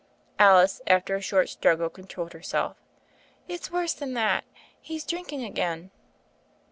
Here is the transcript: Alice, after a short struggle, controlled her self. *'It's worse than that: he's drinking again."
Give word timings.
Alice, 0.39 0.81
after 0.87 1.13
a 1.15 1.21
short 1.21 1.47
struggle, 1.47 1.87
controlled 1.87 2.33
her 2.33 2.41
self. 2.41 2.75
*'It's 3.47 3.69
worse 3.71 3.93
than 3.93 4.15
that: 4.15 4.45
he's 4.81 5.05
drinking 5.05 5.43
again." 5.43 5.91